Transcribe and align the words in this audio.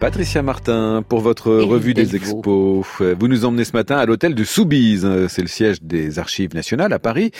Patricia 0.00 0.42
Martin, 0.42 1.04
pour 1.06 1.20
votre 1.20 1.52
revue 1.52 1.92
des 1.92 2.16
expos, 2.16 2.86
vous 3.00 3.28
nous 3.28 3.44
emmenez 3.44 3.64
ce 3.64 3.72
matin 3.72 3.98
à 3.98 4.06
l'hôtel 4.06 4.34
de 4.34 4.44
Soubise, 4.44 5.06
c'est 5.28 5.42
le 5.42 5.48
siège 5.48 5.82
des 5.82 6.18
archives 6.18 6.54
nationales 6.54 6.94
à 6.94 6.98
Paris, 6.98 7.32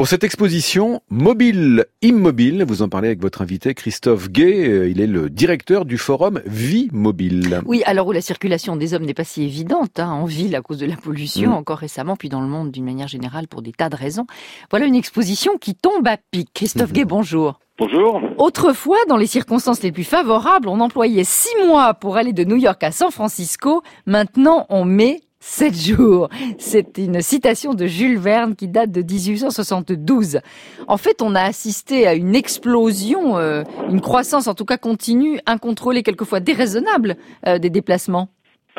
pour 0.00 0.08
cette 0.08 0.24
exposition 0.24 1.02
Mobile 1.10 1.84
Immobile. 2.00 2.64
Vous 2.66 2.80
en 2.80 2.88
parlez 2.88 3.08
avec 3.08 3.20
votre 3.20 3.42
invité 3.42 3.74
Christophe 3.74 4.30
Gay, 4.30 4.90
il 4.90 4.98
est 4.98 5.06
le 5.06 5.28
directeur 5.28 5.84
du 5.84 5.98
forum 5.98 6.40
Vie 6.46 6.88
Mobile. 6.90 7.60
Oui, 7.66 7.82
alors 7.84 8.06
où 8.06 8.12
la 8.12 8.22
circulation 8.22 8.76
des 8.76 8.94
hommes 8.94 9.04
n'est 9.04 9.12
pas 9.12 9.24
si 9.24 9.42
évidente, 9.42 10.00
hein, 10.00 10.08
en 10.08 10.24
ville 10.24 10.56
à 10.56 10.62
cause 10.62 10.78
de 10.78 10.86
la 10.86 10.96
pollution, 10.96 11.50
mm. 11.50 11.52
encore 11.52 11.76
récemment, 11.76 12.16
puis 12.16 12.30
dans 12.30 12.40
le 12.40 12.46
monde 12.46 12.70
d'une 12.70 12.86
manière 12.86 13.08
générale 13.08 13.46
pour 13.46 13.60
des 13.60 13.72
tas 13.72 13.90
de 13.90 13.96
raisons. 13.96 14.24
Voilà 14.70 14.86
une 14.86 14.94
exposition 14.94 15.58
qui 15.58 15.74
tombe 15.74 16.08
à 16.08 16.16
pic. 16.16 16.48
Christophe 16.54 16.92
mm-hmm. 16.92 16.94
Gay, 16.94 17.04
bonjour. 17.04 17.60
Bonjour. 17.78 18.22
Autrefois, 18.38 19.00
dans 19.06 19.18
les 19.18 19.26
circonstances 19.26 19.82
les 19.82 19.92
plus 19.92 20.04
favorables, 20.04 20.68
on 20.68 20.80
employait 20.80 21.24
six 21.24 21.54
mois 21.66 21.92
pour 21.92 22.16
aller 22.16 22.32
de 22.32 22.44
New 22.44 22.56
York 22.56 22.82
à 22.84 22.90
San 22.90 23.10
Francisco. 23.10 23.82
Maintenant, 24.06 24.64
on 24.70 24.86
met 24.86 25.20
sept 25.40 25.74
jours. 25.74 26.28
C'est 26.58 26.98
une 26.98 27.22
citation 27.22 27.74
de 27.74 27.86
Jules 27.86 28.18
Verne 28.18 28.54
qui 28.54 28.68
date 28.68 28.92
de 28.92 29.02
1872. 29.02 30.40
En 30.86 30.96
fait, 30.96 31.22
on 31.22 31.34
a 31.34 31.42
assisté 31.42 32.06
à 32.06 32.14
une 32.14 32.36
explosion, 32.36 33.38
euh, 33.38 33.64
une 33.88 34.00
croissance 34.00 34.46
en 34.46 34.54
tout 34.54 34.66
cas 34.66 34.76
continue, 34.76 35.40
incontrôlée, 35.46 36.02
quelquefois 36.02 36.40
déraisonnable 36.40 37.16
euh, 37.46 37.58
des 37.58 37.70
déplacements. 37.70 38.28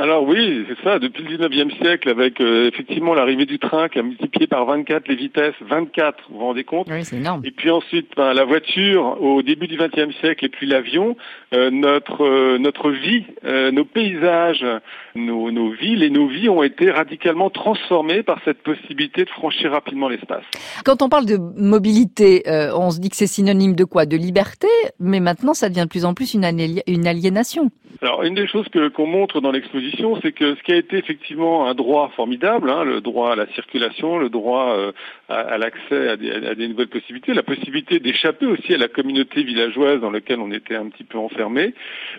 Alors 0.02 0.24
oui, 0.24 0.66
c'est 0.68 0.84
ça, 0.84 0.98
depuis 0.98 1.22
le 1.24 1.38
19e 1.38 1.78
siècle, 1.78 2.10
avec 2.10 2.42
euh, 2.42 2.68
effectivement 2.68 3.14
l'arrivée 3.14 3.46
du 3.46 3.60
train 3.60 3.88
qui 3.88 4.00
a 4.00 4.02
multiplié 4.02 4.48
par 4.48 4.66
24 4.66 5.08
les 5.08 5.16
vitesses, 5.16 5.54
24, 5.62 6.18
vous 6.28 6.40
vous 6.40 6.44
rendez 6.44 6.64
compte? 6.64 6.88
Oui, 6.90 7.06
c'est 7.06 7.18
énorme. 7.18 7.44
Et 7.46 7.52
puis 7.52 7.70
ensuite, 7.70 8.08
ben, 8.18 8.34
la 8.34 8.44
voiture 8.44 9.22
au 9.22 9.44
début 9.44 9.68
du 9.68 9.78
20e 9.78 10.12
siècle 10.20 10.44
et 10.44 10.50
puis 10.50 10.66
l'avion, 10.66 11.16
euh, 11.54 11.70
notre 11.70 12.26
euh, 12.26 12.58
notre 12.58 12.90
vie, 12.90 13.26
nos 13.44 13.86
paysages, 13.86 14.66
nos, 15.14 15.52
nos 15.52 15.70
villes 15.70 16.02
et 16.02 16.10
nos 16.10 16.28
vies 16.28 16.50
ont 16.50 16.64
été 16.64 16.90
radicalement 16.90 17.52
transformées 17.52 18.24
par 18.24 18.40
cette 18.44 18.64
possibilité 18.64 19.24
de 19.24 19.30
franchir 19.30 19.72
rapidement 19.72 20.10
l'espace. 20.10 20.44
Quand 20.84 21.04
on 21.04 21.10
parle 21.10 21.28
de 21.28 21.38
mobilité, 21.38 22.44
on 22.76 22.90
se 22.90 23.00
dit 23.00 23.10
que 23.10 23.16
c'est 23.16 23.28
synonyme 23.28 23.76
de 23.76 23.84
quoi? 23.84 24.06
De 24.06 24.18
liberté, 24.18 24.68
mais 25.00 25.20
maintenant 25.20 25.54
ça 25.54 25.70
devient 25.70 25.84
de 25.84 25.90
plus 25.90 26.06
en 26.06 26.14
plus 26.16 26.34
une, 26.34 26.46
une 26.88 27.08
aliénation. 27.08 27.70
Alors 28.02 28.24
une 28.24 28.36
des 28.36 28.48
choses 28.48 28.68
que 28.70 28.90
qu'on 28.90 29.06
montre 29.06 29.42
dans 29.42 29.52
l'exposition 29.52 29.91
c'est 30.22 30.32
que 30.32 30.56
ce 30.56 30.64
qui 30.64 30.72
a 30.72 30.78
été 30.78 30.98
effectivement 30.98 31.68
un 31.68 31.74
droit 31.74 32.12
formidable, 32.16 32.70
hein, 32.70 32.84
le 32.84 33.02
droit 33.02 33.34
à 33.34 33.36
la 33.36 33.48
circulation, 33.54 34.18
le 34.18 34.30
droit 34.30 34.76
euh, 34.78 34.92
à, 35.30 35.58
l'accès 35.58 36.10
à, 36.10 36.12
à, 36.14 36.56
des 36.56 36.68
nouvelles 36.68 36.88
possibilités, 36.88 37.34
la 37.34 37.44
possibilité 37.44 38.00
d'échapper 38.00 38.46
aussi 38.46 38.74
à 38.74 38.78
la 38.78 38.88
communauté 38.88 39.44
villageoise 39.44 40.02
dans 40.02 40.12
laquelle 40.12 40.40
on 40.40 40.52
était 40.52 40.76
un 40.76 40.90
petit 40.90 41.04
peu 41.04 41.18
enfermé, 41.18 41.74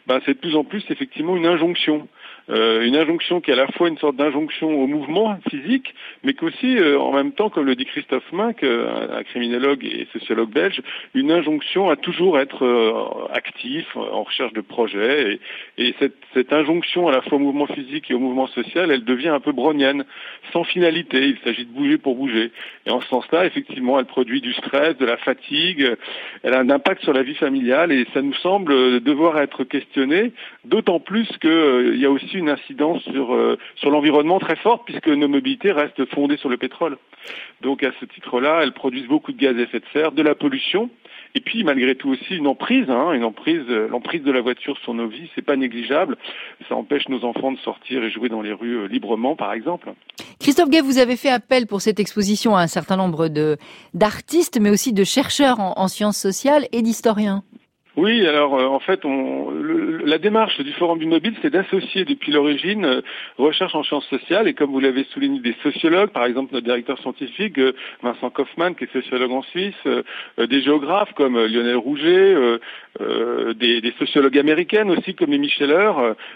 ben, 0.07 0.21
c'est 0.25 0.35
de 0.35 0.39
plus 0.39 0.57
en 0.57 0.65
plus 0.65 0.85
effectivement 0.91 1.37
une 1.37 1.47
injonction. 1.47 2.09
Euh, 2.51 2.83
une 2.83 2.97
injonction 2.97 3.41
qui 3.41 3.51
est 3.51 3.55
à 3.55 3.57
la 3.57 3.69
fois 3.69 3.89
une 3.89 3.99
sorte 3.99 4.17
d'injonction 4.17 4.69
au 4.69 4.87
mouvement 4.87 5.39
physique, 5.49 5.95
mais 6.25 6.35
qu'aussi, 6.35 6.77
euh, 6.77 6.99
en 6.99 7.13
même 7.13 7.33
temps, 7.33 7.51
comme 7.51 7.67
le 7.67 7.77
dit 7.77 7.85
Christophe 7.85 8.31
Mink, 8.33 8.63
euh, 8.65 9.19
un 9.19 9.23
criminologue 9.23 9.85
et 9.85 10.09
sociologue 10.13 10.51
belge, 10.51 10.83
une 11.15 11.31
injonction 11.31 11.91
à 11.91 11.97
toujours 11.97 12.39
être 12.39 13.29
actif, 13.33 13.87
en 13.97 14.25
recherche 14.25 14.53
de 14.53 14.61
projets. 14.61 15.39
Et, 15.79 15.87
et 15.87 15.95
cette, 15.99 16.17
cette, 16.35 16.53
injonction 16.53 17.09
à 17.09 17.13
la 17.13 17.23
fois 17.23 17.39
au 17.39 17.41
mouvement 17.41 17.67
physique 17.67 18.11
et 18.11 18.15
au 18.15 18.19
mouvement 18.19 18.47
social, 18.49 18.91
elle 18.91 19.05
devient 19.05 19.29
un 19.29 19.41
peu 19.41 19.53
brownienne, 19.53 20.05
sans 20.53 20.65
finalité. 20.65 21.29
Il 21.29 21.39
s'agit 21.45 21.65
de 21.65 21.73
bouger 21.73 21.99
pour 21.99 22.17
bouger. 22.17 22.51
Et 22.87 22.91
en 22.91 23.01
ce 23.01 23.09
sens-là, 23.09 23.47
effectivement, 23.47 23.99
elle 23.99 24.07
produit 24.07 24.41
du 24.41 24.53
stress, 24.53 24.97
de 24.97 25.07
la 25.07 25.17
fatigue, 25.17 25.97
elle 26.43 26.55
a 26.55 26.59
un 26.59 26.71
impact 26.71 27.03
sur 27.03 27.13
la 27.13 27.23
vie 27.23 27.35
familiale, 27.35 27.93
et 27.93 28.07
ça 28.13 28.23
nous 28.23 28.35
semble 28.35 29.01
devoir 29.01 29.39
être 29.39 29.65
questionné, 29.65 30.33
d'autant 30.65 31.01
plus 31.01 31.29
qu'il 31.41 31.97
y 31.97 32.05
a 32.05 32.11
aussi 32.11 32.32
une 32.39 32.49
incidence 32.49 33.03
sur, 33.03 33.35
euh, 33.35 33.59
sur 33.77 33.91
l'environnement 33.91 34.39
très 34.39 34.57
forte 34.57 34.83
puisque 34.85 35.09
nos 35.09 35.29
mobilités 35.29 35.73
restent 35.73 36.05
fondées 36.15 36.37
sur 36.37 36.49
le 36.49 36.57
pétrole. 36.57 36.99
Donc 37.61 37.83
à 37.83 37.93
ce 38.01 38.05
titre-là, 38.05 38.61
elles 38.63 38.73
produisent 38.73 39.07
beaucoup 39.07 39.33
de 39.33 39.39
gaz 39.39 39.57
à 39.57 39.61
effet 39.61 39.81
de 39.81 39.85
serre, 39.93 40.13
de 40.13 40.23
la 40.23 40.35
pollution, 40.35 40.91
et 41.35 41.41
puis 41.41 41.65
malgré 41.65 41.95
tout 41.95 42.11
aussi 42.11 42.37
une 42.37 42.47
emprise, 42.47 42.91
hein, 42.91 43.13
une 43.13 43.25
emprise, 43.25 43.63
euh, 43.69 43.89
l'emprise 43.89 44.23
de 44.23 44.33
la 44.33 44.41
voiture 44.41 44.77
sur 44.79 44.95
nos 44.95 45.09
vies, 45.09 45.31
c'est 45.35 45.45
pas 45.45 45.57
négligeable. 45.57 46.17
Ça 46.69 46.75
empêche 46.75 47.09
nos 47.09 47.25
enfants 47.25 47.53
de 47.53 47.59
sortir 47.59 48.03
et 48.05 48.11
jouer 48.11 48.29
dans 48.29 48.43
les 48.43 48.53
rues 48.53 48.79
euh, 48.81 48.87
librement, 48.87 49.37
par 49.37 49.53
exemple. 49.53 49.93
Christophe 50.41 50.71
Gay, 50.71 50.81
vous 50.81 50.99
avez 50.99 51.17
fait 51.17 51.31
appel 51.31 51.67
pour 51.67 51.81
cette 51.81 52.01
exposition 52.01 52.57
à 52.57 52.63
un 52.63 52.67
certain 52.67 52.97
nombre 52.97 53.29
d'artistes, 53.95 54.59
mais 54.61 54.71
aussi 54.71 54.93
de 54.93 55.05
chercheurs 55.05 55.59
en 55.61 55.89
sciences 55.89 56.19
sociales 56.19 56.67
et 56.73 56.83
d'historiens. 56.83 57.45
Oui, 57.95 58.27
alors 58.27 58.55
euh, 58.55 58.67
en 58.67 58.81
fait, 58.81 59.05
on, 59.05 59.51
la 60.07 60.17
démarche 60.17 60.59
du 60.63 60.73
Forum 60.73 60.99
du 60.99 61.05
Mobile, 61.05 61.35
c'est 61.43 61.51
d'associer 61.51 62.07
depuis 62.07 62.33
l'origine 62.33 62.87
euh, 62.87 63.01
recherche 63.37 63.75
en 63.75 63.83
sciences 63.83 64.07
sociales. 64.07 64.49
Et 64.49 64.55
comme 64.55 64.71
vous 64.71 64.81
l'avez 64.81 65.05
souligné, 65.13 65.41
des 65.41 65.55
sociologues, 65.63 66.09
par 66.09 66.25
exemple 66.25 66.55
notre 66.55 66.65
directeur 66.65 66.99
scientifique 67.01 67.59
euh, 67.59 67.75
Vincent 68.03 68.31
Kaufmann, 68.31 68.75
qui 68.75 68.85
est 68.85 68.93
sociologue 68.95 69.33
en 69.33 69.43
Suisse, 69.43 69.75
des 70.39 70.63
géographes 70.63 71.13
comme 71.15 71.37
Lionel 71.37 71.77
Rouget, 71.77 72.35
des, 73.01 73.81
des, 73.81 73.95
sociologues 73.99 74.39
américaines 74.39 74.91
aussi 74.91 75.15
comme 75.15 75.33
Amy 75.33 75.49
Scheller 75.49 75.93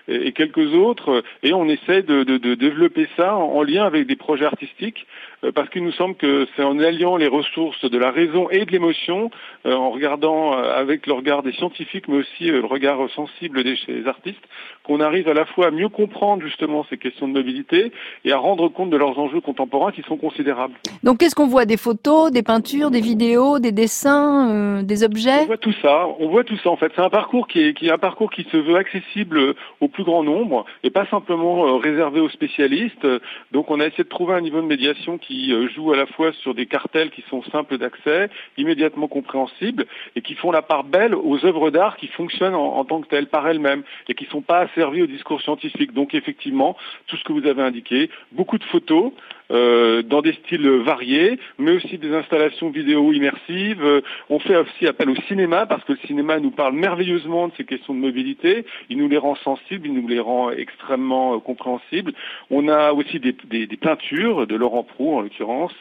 et, 0.09 0.33
quelques 0.33 0.75
autres, 0.75 1.23
et 1.43 1.53
on 1.53 1.69
essaie 1.69 2.03
de, 2.03 2.25
de, 2.25 2.39
de 2.39 2.55
développer 2.55 3.09
ça 3.17 3.37
en, 3.37 3.57
en, 3.57 3.63
lien 3.63 3.85
avec 3.85 4.07
des 4.07 4.17
projets 4.17 4.45
artistiques 4.45 5.07
parce 5.55 5.69
qu'il 5.69 5.85
nous 5.85 5.93
semble 5.93 6.17
que 6.17 6.47
c'est 6.57 6.63
en 6.63 6.79
alliant 6.79 7.17
les 7.17 7.29
ressources 7.29 7.85
de 7.89 7.99
la 7.99 8.11
raison 8.11 8.49
et 8.51 8.65
de 8.65 8.73
l'émotion, 8.73 9.31
en 9.65 9.91
regardant 9.91 10.53
avec 10.53 11.07
le 11.07 11.13
regard 11.13 11.43
des 11.47 11.53
scientifiques, 11.53 12.09
mais 12.09 12.19
aussi 12.19 12.51
euh, 12.51 12.61
le 12.61 12.67
regard 12.67 12.99
sensible 13.11 13.63
des, 13.65 13.77
artistes, 14.07 14.43
qu'on 14.85 15.01
arrive 15.01 15.29
à 15.29 15.35
la 15.35 15.47
fois 15.47 15.69
à 15.69 15.71
mieux 15.71 15.89
comprendre 15.89 16.43
justement 16.43 16.85
ces 16.91 16.99
questions 16.99 17.29
de 17.29 17.33
mobilité 17.33 17.93
et 18.25 18.33
à 18.33 18.39
rendre 18.39 18.69
compte 18.69 18.91
de 18.91 18.97
leurs 18.97 19.19
enjeux 19.19 19.41
contemporains 19.41 19.93
qui 19.93 20.03
sont 20.03 20.17
considérables. 20.17 20.75
Donc 21.03 21.19
qu'est-ce 21.19 21.35
qu'on 21.35 21.47
voit? 21.47 21.65
Des 21.65 21.77
photos, 21.77 22.31
des 22.31 22.43
peintures, 22.43 22.91
des 22.91 23.01
vidéos, 23.01 23.59
des 23.59 23.73
dessins, 23.73 24.51
euh, 24.51 24.83
des 24.83 25.05
objets? 25.05 25.43
On 25.43 25.47
voit 25.47 25.57
tout 25.57 25.75
ça. 25.81 26.07
On 26.19 26.29
voit 26.29 26.45
tout 26.45 26.59
ça 26.59 26.71
en 26.71 26.77
fait. 26.77 26.93
C'est 26.95 27.03
un 27.03 27.11
parcours 27.11 27.49
qui 27.49 27.61
est, 27.61 27.75
qui 27.75 27.87
est 27.87 27.93
un 27.93 27.99
parcours 27.99 28.31
qui 28.31 28.47
se 28.53 28.57
veut 28.57 28.77
accessible 28.77 29.55
au 29.81 29.89
plus 29.89 30.05
grand 30.05 30.23
nombre 30.23 30.67
et 30.83 30.91
pas 30.91 31.07
simplement 31.07 31.67
euh, 31.67 31.77
réservé 31.77 32.21
aux 32.21 32.29
spécialistes. 32.29 33.07
Donc 33.53 33.71
on 33.71 33.81
a 33.81 33.87
essayé 33.87 34.05
de 34.05 34.09
trouver 34.09 34.35
un 34.35 34.41
niveau 34.41 34.61
de 34.61 34.67
médiation 34.67 35.19
qui 35.19 35.55
joue 35.75 35.93
à 35.93 35.97
la 35.97 36.07
fois 36.07 36.33
sur 36.43 36.55
des 36.55 36.67
cartels 36.67 37.11
qui 37.11 37.23
sont 37.31 37.43
simples 37.51 37.79
d'accès, 37.79 38.29
immédiatement 38.57 39.09
compréhensibles 39.09 39.87
et 40.15 40.23
qui 40.23 40.35
font 40.35 40.51
la 40.51 40.63
part 40.63 40.85
belle 40.85 41.15
aux 41.15 41.36
œuvres 41.45 41.71
d'art 41.71 41.97
qui 41.97 42.09
fonctionnent 42.09 42.55
en, 42.55 42.85
tant 42.85 43.01
que 43.01 43.09
telles 43.09 43.29
par 43.29 43.47
elles-mêmes 43.49 43.83
et 44.09 44.15
qui 44.15 44.25
ne 44.25 44.31
sont 44.31 44.43
pas 44.43 44.61
asservies 44.61 45.03
au 45.03 45.07
discours 45.07 45.41
scientifique. 45.41 45.93
Donc 45.93 46.15
effectivement, 46.15 46.77
tout 47.07 47.17
ce 47.17 47.25
que 47.25 47.33
vous 47.33 47.47
avez 47.47 47.63
indiqué, 47.63 48.11
beaucoup 48.33 48.59
de 48.59 48.65
photos, 48.65 49.13
euh, 49.53 50.03
dans 50.03 50.23
des 50.23 50.33
styles 50.33 50.69
variés, 50.69 51.39
mais 51.59 51.73
aussi 51.73 51.99
des 51.99 52.13
installations 52.13 52.71
vidéo 52.71 53.13
immersives. 53.13 53.85
Euh, 53.85 54.01
on 54.29 54.41
fait 54.41 54.57
aussi 54.57 54.89
appel 54.89 55.09
au 55.09 55.15
cinéma 55.29 55.67
parce 55.67 55.85
que 55.85 55.93
le 55.93 55.99
cinéma 56.07 56.41
nous 56.41 56.51
parle 56.51 56.75
merveilleusement 56.75 57.47
de 57.49 57.53
ces 57.57 57.65
questions 57.65 57.95
de 57.95 58.01
mobilité. 58.01 58.65
Il 58.91 58.99
nous 58.99 59.09
les 59.09 59.19
rend 59.19 59.37
sensibles, 59.37 59.87
il 59.87 59.95
nous 59.95 60.09
les 60.09 60.19
rend 60.19 60.51
extrêmement 60.51 61.37
euh, 61.37 61.39
compréhensibles. 61.39 62.13
On 62.51 62.67
a 62.67 62.93
aussi 62.93 63.21
des, 63.21 63.37
des, 63.45 63.69
des, 63.69 63.77
peintures 63.77 64.49
de 64.49 64.57
Laurent 64.57 64.83
Prou 64.83 65.17
en 65.17 65.21
l'occurrence, 65.21 65.75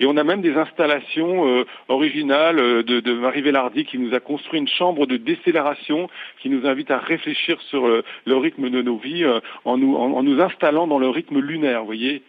et 0.00 0.06
on 0.06 0.16
a 0.16 0.24
même 0.24 0.40
des 0.40 0.54
installations 0.54 1.64
originales 1.88 2.56
de, 2.56 3.00
de 3.00 3.12
Marie 3.12 3.42
Vellardi 3.42 3.84
qui 3.84 3.98
nous 3.98 4.14
a 4.14 4.20
construit 4.20 4.58
une 4.58 4.68
chambre 4.68 5.06
de 5.06 5.16
décélération 5.16 6.08
qui 6.40 6.48
nous 6.48 6.66
invite 6.66 6.90
à 6.90 6.98
réfléchir 6.98 7.60
sur 7.62 7.86
le, 7.86 8.02
rythme 8.26 8.70
de 8.70 8.82
nos 8.82 8.96
vies 8.96 9.24
en 9.64 9.76
nous, 9.76 9.94
en 9.96 10.22
nous 10.22 10.40
installant 10.40 10.86
dans 10.86 10.98
le 10.98 11.08
rythme 11.08 11.38
lunaire, 11.38 11.80
vous 11.80 11.86
voyez. 11.86 12.22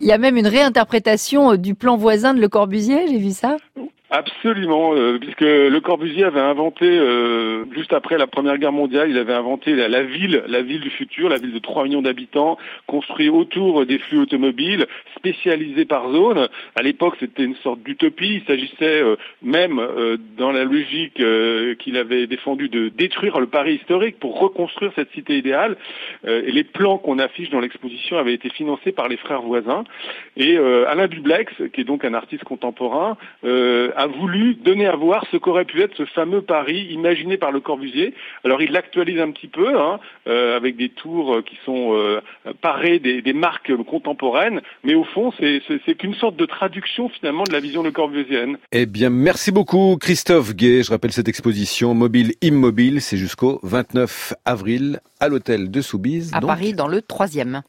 Il 0.00 0.06
y 0.06 0.12
a 0.12 0.18
même 0.18 0.38
une 0.38 0.46
réinterprétation 0.46 1.52
euh, 1.52 1.56
du 1.58 1.74
plan 1.74 1.96
voisin 1.98 2.32
de 2.32 2.40
Le 2.40 2.48
Corbusier, 2.48 3.06
j'ai 3.06 3.18
vu 3.18 3.32
ça? 3.32 3.58
Absolument, 4.12 4.92
euh, 4.96 5.18
puisque 5.20 5.40
Le 5.42 5.78
Corbusier 5.78 6.24
avait 6.24 6.40
inventé, 6.40 6.84
euh, 6.84 7.64
juste 7.76 7.92
après 7.92 8.18
la 8.18 8.26
Première 8.26 8.58
Guerre 8.58 8.72
mondiale, 8.72 9.08
il 9.08 9.16
avait 9.16 9.32
inventé 9.32 9.76
la, 9.76 10.02
ville, 10.02 10.42
la 10.48 10.62
ville 10.62 10.80
du 10.80 10.90
futur, 10.90 11.28
la 11.28 11.36
ville 11.36 11.52
de 11.52 11.60
3 11.60 11.84
millions 11.84 12.02
d'habitants, 12.02 12.58
construite 12.88 13.30
autour 13.30 13.86
des 13.86 13.98
flux 13.98 14.18
automobiles, 14.18 14.86
spécialisée 15.14 15.84
par 15.84 16.10
zone. 16.10 16.48
À 16.74 16.82
l'époque, 16.82 17.14
c'était 17.20 17.44
une 17.44 17.54
sorte 17.56 17.84
d'utopie. 17.84 18.40
Il 18.40 18.44
s'agissait 18.48 19.00
euh, 19.00 19.14
même, 19.42 19.80
dans 20.36 20.50
la 20.50 20.64
logique 20.64 21.22
qu'il 21.78 21.96
avait 21.96 22.26
défendue, 22.26 22.68
de 22.68 22.88
détruire 22.88 23.38
le 23.38 23.46
Paris 23.46 23.76
historique 23.76 24.18
pour 24.18 24.40
reconstruire 24.40 24.90
cette 24.96 25.12
cité 25.12 25.38
idéale. 25.38 25.76
et 26.26 26.50
les 26.50 26.64
plans 26.64 26.98
qu'on 26.98 27.18
affiche 27.18 27.50
dans 27.50 27.60
l'exposition 27.60 28.18
avaient 28.18 28.34
été 28.34 28.48
financés 28.50 28.92
par 28.92 29.08
les 29.08 29.16
frères 29.16 29.42
voisins. 29.42 29.84
Et 30.36 30.56
Alain 30.58 31.06
Dublex, 31.06 31.52
qui 31.72 31.82
est 31.82 31.84
donc 31.84 32.04
un 32.04 32.14
artiste 32.14 32.44
contemporain, 32.44 33.16
a 34.00 34.06
voulu 34.06 34.54
donner 34.54 34.86
à 34.86 34.96
voir 34.96 35.26
ce 35.30 35.36
qu'aurait 35.36 35.66
pu 35.66 35.82
être 35.82 35.94
ce 35.96 36.06
fameux 36.06 36.40
Paris 36.40 36.88
imaginé 36.90 37.36
par 37.36 37.52
Le 37.52 37.60
Corbusier. 37.60 38.14
Alors 38.44 38.62
il 38.62 38.72
l'actualise 38.72 39.20
un 39.20 39.30
petit 39.30 39.48
peu, 39.48 39.78
hein, 39.78 40.00
euh, 40.26 40.56
avec 40.56 40.76
des 40.76 40.88
tours 40.88 41.42
qui 41.44 41.58
sont 41.66 41.92
euh, 41.92 42.20
parées 42.62 42.98
des, 42.98 43.20
des, 43.20 43.32
marques 43.34 43.74
contemporaines, 43.84 44.62
mais 44.84 44.94
au 44.94 45.04
fond 45.04 45.32
c'est 45.38 45.94
qu'une 45.96 46.14
sorte 46.14 46.36
de 46.36 46.46
traduction 46.46 47.08
finalement 47.10 47.44
de 47.44 47.52
la 47.52 47.60
vision 47.60 47.82
Le 47.82 47.90
Corbusienne. 47.90 48.56
Eh 48.72 48.86
bien 48.86 49.10
merci 49.10 49.52
beaucoup 49.52 49.96
Christophe 50.00 50.54
Gay. 50.54 50.82
Je 50.82 50.90
rappelle 50.90 51.12
cette 51.12 51.28
exposition 51.28 51.92
mobile 51.94 52.32
immobile, 52.40 53.02
c'est 53.02 53.18
jusqu'au 53.18 53.60
29 53.62 54.32
avril 54.46 55.00
à 55.20 55.28
l'hôtel 55.28 55.70
de 55.70 55.80
Soubise. 55.82 56.32
À 56.34 56.40
Paris 56.40 56.72
dans 56.72 56.88
le 56.88 57.02
troisième. 57.02 57.62